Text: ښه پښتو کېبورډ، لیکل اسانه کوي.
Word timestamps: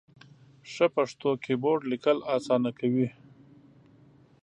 ښه 0.71 0.85
پښتو 0.95 1.29
کېبورډ، 1.43 1.81
لیکل 1.91 2.17
اسانه 2.35 2.71
کوي. 2.79 3.07